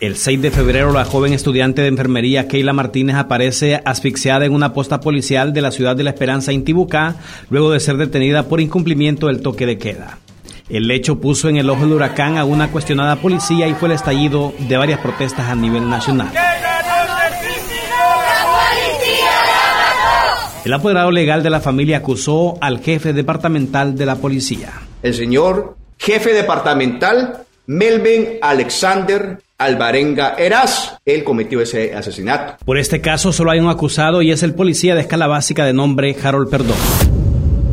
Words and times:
El 0.00 0.16
6 0.16 0.40
de 0.40 0.50
febrero, 0.50 0.92
la 0.92 1.04
joven 1.04 1.34
estudiante 1.34 1.82
de 1.82 1.88
enfermería 1.88 2.48
Keila 2.48 2.72
Martínez 2.72 3.16
aparece 3.16 3.82
asfixiada 3.84 4.46
en 4.46 4.54
una 4.54 4.72
posta 4.72 4.98
policial 4.98 5.52
de 5.52 5.60
la 5.60 5.70
ciudad 5.70 5.94
de 5.94 6.04
La 6.04 6.08
Esperanza, 6.08 6.54
Intibucá, 6.54 7.16
luego 7.50 7.70
de 7.70 7.80
ser 7.80 7.98
detenida 7.98 8.44
por 8.44 8.62
incumplimiento 8.62 9.26
del 9.26 9.42
toque 9.42 9.66
de 9.66 9.76
queda. 9.76 10.18
El 10.70 10.90
hecho 10.90 11.20
puso 11.20 11.50
en 11.50 11.58
el 11.58 11.68
ojo 11.68 11.82
del 11.82 11.92
huracán 11.92 12.38
a 12.38 12.46
una 12.46 12.70
cuestionada 12.70 13.16
policía 13.16 13.68
y 13.68 13.74
fue 13.74 13.90
el 13.90 13.94
estallido 13.94 14.54
de 14.60 14.74
varias 14.78 15.00
protestas 15.00 15.50
a 15.50 15.54
nivel 15.54 15.90
nacional. 15.90 16.32
El 20.64 20.72
apoderado 20.72 21.10
legal 21.10 21.42
de 21.42 21.50
la 21.50 21.60
familia 21.60 21.98
acusó 21.98 22.56
al 22.62 22.80
jefe 22.80 23.12
departamental 23.12 23.94
de 23.98 24.06
la 24.06 24.16
policía. 24.16 24.72
El 25.02 25.12
señor 25.12 25.76
jefe 25.98 26.32
departamental 26.32 27.44
Melvin 27.66 28.38
Alexander 28.40 29.38
Alvarenga 29.60 30.34
Eras. 30.38 30.96
Él 31.04 31.22
cometió 31.22 31.60
ese 31.60 31.94
asesinato. 31.94 32.64
Por 32.64 32.78
este 32.78 33.00
caso 33.00 33.32
solo 33.32 33.50
hay 33.50 33.60
un 33.60 33.68
acusado 33.68 34.22
y 34.22 34.32
es 34.32 34.42
el 34.42 34.54
policía 34.54 34.94
de 34.94 35.02
escala 35.02 35.26
básica 35.26 35.64
de 35.64 35.74
nombre 35.74 36.16
Harold 36.22 36.48
Perdón. 36.48 36.78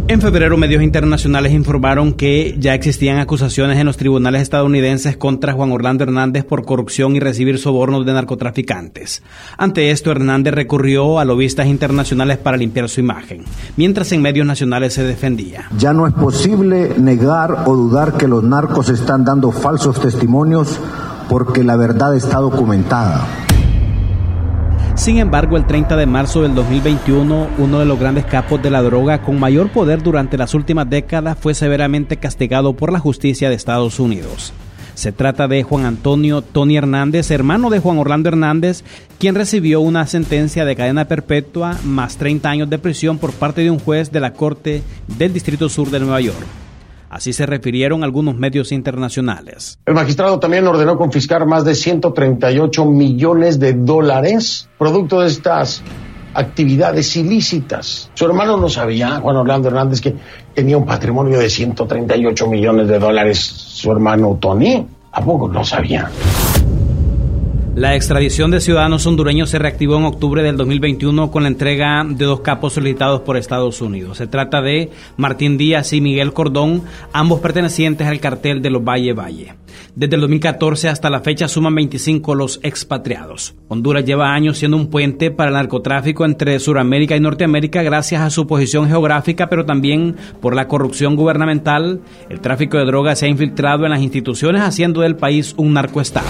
En 0.09 0.21
febrero, 0.21 0.55
medios 0.55 0.83
internacionales 0.83 1.51
informaron 1.51 2.13
que 2.13 2.55
ya 2.57 2.73
existían 2.73 3.19
acusaciones 3.19 3.77
en 3.77 3.85
los 3.85 3.97
tribunales 3.97 4.41
estadounidenses 4.41 5.17
contra 5.17 5.51
Juan 5.51 5.73
Orlando 5.73 6.05
Hernández 6.05 6.45
por 6.45 6.63
corrupción 6.63 7.17
y 7.17 7.19
recibir 7.19 7.59
sobornos 7.59 8.05
de 8.05 8.13
narcotraficantes. 8.13 9.21
Ante 9.57 9.91
esto, 9.91 10.09
Hernández 10.09 10.53
recurrió 10.53 11.19
a 11.19 11.25
lobistas 11.25 11.67
internacionales 11.67 12.37
para 12.37 12.55
limpiar 12.55 12.87
su 12.87 13.01
imagen, 13.01 13.43
mientras 13.75 14.09
en 14.13 14.21
medios 14.21 14.47
nacionales 14.47 14.93
se 14.93 15.03
defendía. 15.03 15.67
Ya 15.77 15.91
no 15.91 16.07
es 16.07 16.13
posible 16.13 16.93
negar 16.97 17.65
o 17.65 17.75
dudar 17.75 18.13
que 18.13 18.29
los 18.29 18.45
narcos 18.45 18.87
están 18.87 19.25
dando 19.25 19.51
falsos 19.51 19.99
testimonios 19.99 20.79
porque 21.29 21.63
la 21.63 21.75
verdad 21.75 22.15
está 22.15 22.37
documentada. 22.39 23.25
Sin 24.95 25.19
embargo, 25.19 25.57
el 25.57 25.67
30 25.67 25.95
de 25.95 26.07
marzo 26.07 26.41
del 26.41 26.55
2021, 26.55 27.47
uno 27.59 27.79
de 27.79 27.85
los 27.85 27.99
grandes 27.99 28.25
capos 28.25 28.61
de 28.63 28.71
la 28.71 28.81
droga 28.81 29.21
con 29.21 29.39
mayor 29.39 29.69
poder 29.69 30.01
durante 30.01 30.37
las 30.37 30.55
últimas 30.55 30.89
décadas 30.89 31.37
fue 31.39 31.53
severamente 31.53 32.17
castigado 32.17 32.73
por 32.73 32.91
la 32.91 32.99
justicia 32.99 33.49
de 33.49 33.55
Estados 33.55 33.99
Unidos. 33.99 34.53
Se 34.95 35.11
trata 35.11 35.47
de 35.47 35.61
Juan 35.61 35.85
Antonio 35.85 36.41
Tony 36.41 36.77
Hernández, 36.77 37.29
hermano 37.29 37.69
de 37.69 37.77
Juan 37.77 37.99
Orlando 37.99 38.29
Hernández, 38.29 38.83
quien 39.19 39.35
recibió 39.35 39.81
una 39.81 40.07
sentencia 40.07 40.65
de 40.65 40.75
cadena 40.75 41.05
perpetua 41.05 41.77
más 41.83 42.17
30 42.17 42.49
años 42.49 42.69
de 42.71 42.79
prisión 42.79 43.19
por 43.19 43.31
parte 43.33 43.61
de 43.61 43.69
un 43.69 43.77
juez 43.77 44.11
de 44.11 44.19
la 44.19 44.33
Corte 44.33 44.81
del 45.19 45.31
Distrito 45.31 45.69
Sur 45.69 45.91
de 45.91 45.99
Nueva 45.99 46.21
York. 46.21 46.66
Así 47.09 47.33
se 47.33 47.45
refirieron 47.45 48.03
algunos 48.03 48.35
medios 48.35 48.71
internacionales. 48.71 49.79
El 49.85 49.93
magistrado 49.93 50.39
también 50.39 50.67
ordenó 50.67 50.97
confiscar 50.97 51.45
más 51.45 51.63
de 51.63 51.75
138 51.75 52.85
millones 52.85 53.59
de 53.59 53.73
dólares, 53.73 54.69
producto 54.77 55.21
de 55.21 55.27
estas 55.27 55.83
actividades 56.33 57.15
ilícitas. 57.15 58.11
Su 58.13 58.25
hermano 58.25 58.57
no 58.57 58.69
sabía, 58.69 59.19
Juan 59.19 59.37
Orlando 59.37 59.69
Hernández, 59.69 60.01
que 60.01 60.15
tenía 60.53 60.77
un 60.77 60.85
patrimonio 60.85 61.39
de 61.39 61.49
138 61.49 62.47
millones 62.47 62.87
de 62.87 62.99
dólares. 62.99 63.39
Su 63.39 63.91
hermano 63.91 64.37
Tony, 64.39 64.85
¿a 65.11 65.21
poco 65.21 65.47
no 65.47 65.63
sabía? 65.63 66.11
La 67.77 67.95
extradición 67.95 68.49
de 68.49 68.59
ciudadanos 68.59 69.05
hondureños 69.05 69.51
se 69.51 69.59
reactivó 69.59 69.97
en 69.97 70.05
octubre 70.05 70.41
del 70.41 70.57
2021 70.57 71.29
con 71.29 71.43
la 71.43 71.49
entrega 71.49 72.03
de 72.03 72.25
dos 72.25 72.39
capos 72.39 72.73
solicitados 72.73 73.21
por 73.21 73.37
Estados 73.37 73.81
Unidos. 73.81 74.17
Se 74.17 74.25
trata 74.25 74.63
de 74.63 74.89
Martín 75.15 75.59
Díaz 75.59 75.93
y 75.93 76.01
Miguel 76.01 76.33
Cordón, 76.33 76.81
ambos 77.13 77.39
pertenecientes 77.39 78.07
al 78.07 78.19
cartel 78.19 78.63
de 78.63 78.71
los 78.71 78.83
Valle 78.83 79.13
Valle. 79.13 79.53
Desde 79.93 80.15
el 80.15 80.21
2014 80.21 80.89
hasta 80.89 81.11
la 81.11 81.19
fecha 81.19 81.47
suman 81.47 81.75
25 81.75 82.33
los 82.33 82.59
expatriados. 82.63 83.53
Honduras 83.67 84.05
lleva 84.05 84.33
años 84.33 84.57
siendo 84.57 84.75
un 84.75 84.89
puente 84.89 85.29
para 85.29 85.49
el 85.49 85.55
narcotráfico 85.57 86.25
entre 86.25 86.59
Sudamérica 86.59 87.15
y 87.15 87.19
Norteamérica 87.19 87.83
gracias 87.83 88.23
a 88.23 88.31
su 88.31 88.47
posición 88.47 88.87
geográfica, 88.87 89.49
pero 89.49 89.67
también 89.67 90.15
por 90.41 90.55
la 90.55 90.67
corrupción 90.67 91.15
gubernamental. 91.15 92.01
El 92.27 92.41
tráfico 92.41 92.79
de 92.79 92.85
drogas 92.85 93.19
se 93.19 93.27
ha 93.27 93.29
infiltrado 93.29 93.85
en 93.85 93.91
las 93.91 94.01
instituciones 94.01 94.63
haciendo 94.63 95.01
del 95.01 95.15
país 95.15 95.53
un 95.57 95.73
narcoestado. 95.73 96.25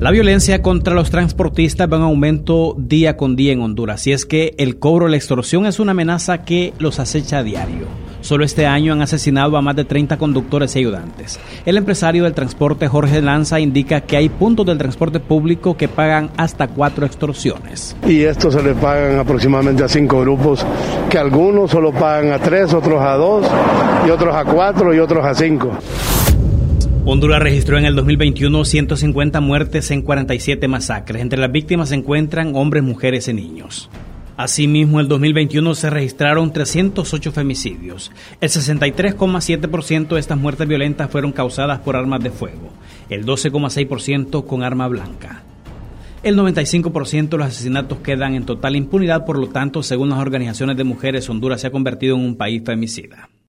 La 0.00 0.12
violencia 0.12 0.62
contra 0.62 0.94
los 0.94 1.10
transportistas 1.10 1.92
va 1.92 1.96
en 1.96 2.04
aumento 2.04 2.76
día 2.78 3.16
con 3.16 3.34
día 3.34 3.52
en 3.52 3.60
Honduras, 3.60 4.06
y 4.06 4.12
es 4.12 4.26
que 4.26 4.54
el 4.56 4.78
cobro 4.78 5.06
de 5.06 5.10
la 5.10 5.16
extorsión 5.16 5.66
es 5.66 5.80
una 5.80 5.90
amenaza 5.90 6.44
que 6.44 6.72
los 6.78 7.00
acecha 7.00 7.38
a 7.38 7.42
diario. 7.42 7.88
Solo 8.20 8.44
este 8.44 8.64
año 8.64 8.92
han 8.92 9.02
asesinado 9.02 9.56
a 9.56 9.60
más 9.60 9.74
de 9.74 9.84
30 9.84 10.16
conductores 10.16 10.76
y 10.76 10.78
ayudantes. 10.78 11.40
El 11.66 11.76
empresario 11.76 12.22
del 12.22 12.34
transporte 12.34 12.86
Jorge 12.86 13.20
Lanza 13.20 13.58
indica 13.58 14.02
que 14.02 14.16
hay 14.16 14.28
puntos 14.28 14.66
del 14.66 14.78
transporte 14.78 15.18
público 15.18 15.76
que 15.76 15.88
pagan 15.88 16.30
hasta 16.36 16.68
cuatro 16.68 17.04
extorsiones. 17.04 17.96
Y 18.06 18.22
esto 18.22 18.52
se 18.52 18.62
le 18.62 18.74
pagan 18.74 19.18
aproximadamente 19.18 19.82
a 19.82 19.88
cinco 19.88 20.20
grupos, 20.20 20.64
que 21.10 21.18
algunos 21.18 21.72
solo 21.72 21.90
pagan 21.90 22.30
a 22.30 22.38
tres, 22.38 22.72
otros 22.72 23.02
a 23.02 23.14
dos, 23.14 23.44
y 24.06 24.10
otros 24.10 24.32
a 24.32 24.44
cuatro 24.44 24.94
y 24.94 25.00
otros 25.00 25.24
a 25.24 25.34
cinco. 25.34 25.76
Honduras 27.10 27.40
registró 27.40 27.78
en 27.78 27.86
el 27.86 27.96
2021 27.96 28.66
150 28.66 29.40
muertes 29.40 29.90
en 29.90 30.02
47 30.02 30.68
masacres. 30.68 31.22
Entre 31.22 31.38
las 31.38 31.50
víctimas 31.50 31.88
se 31.88 31.94
encuentran 31.94 32.54
hombres, 32.54 32.82
mujeres 32.82 33.28
y 33.28 33.32
niños. 33.32 33.88
Asimismo, 34.36 34.98
en 34.98 35.04
el 35.04 35.08
2021 35.08 35.74
se 35.74 35.88
registraron 35.88 36.52
308 36.52 37.32
femicidios. 37.32 38.12
El 38.42 38.50
63,7% 38.50 40.08
de 40.08 40.20
estas 40.20 40.36
muertes 40.36 40.68
violentas 40.68 41.10
fueron 41.10 41.32
causadas 41.32 41.78
por 41.78 41.96
armas 41.96 42.22
de 42.22 42.30
fuego, 42.30 42.68
el 43.08 43.24
12,6% 43.24 44.44
con 44.44 44.62
arma 44.62 44.86
blanca. 44.86 45.44
El 46.22 46.36
95% 46.36 47.28
de 47.30 47.38
los 47.38 47.46
asesinatos 47.46 48.00
quedan 48.00 48.34
en 48.34 48.44
total 48.44 48.76
impunidad, 48.76 49.24
por 49.24 49.38
lo 49.38 49.48
tanto, 49.48 49.82
según 49.82 50.10
las 50.10 50.18
organizaciones 50.18 50.76
de 50.76 50.84
mujeres, 50.84 51.30
Honduras 51.30 51.62
se 51.62 51.68
ha 51.68 51.70
convertido 51.70 52.16
en 52.16 52.26
un 52.26 52.36
país 52.36 52.62
femicida. 52.66 53.30